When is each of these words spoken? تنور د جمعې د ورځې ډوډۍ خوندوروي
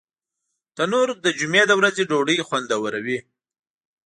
تنور 0.75 1.07
د 1.23 1.25
جمعې 1.39 1.63
د 1.67 1.71
ورځې 1.79 2.03
ډوډۍ 2.09 2.37
خوندوروي 2.47 3.19